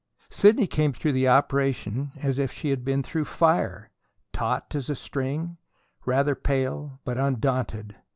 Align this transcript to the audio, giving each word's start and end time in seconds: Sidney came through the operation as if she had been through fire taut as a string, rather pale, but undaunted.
Sidney 0.31 0.65
came 0.65 0.93
through 0.93 1.11
the 1.11 1.27
operation 1.27 2.11
as 2.17 2.39
if 2.39 2.51
she 2.51 2.71
had 2.71 2.83
been 2.83 3.03
through 3.03 3.25
fire 3.25 3.91
taut 4.33 4.73
as 4.73 4.89
a 4.89 4.95
string, 4.95 5.57
rather 6.05 6.33
pale, 6.33 6.99
but 7.05 7.19
undaunted. 7.19 7.95